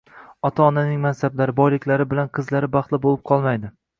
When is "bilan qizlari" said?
2.13-2.71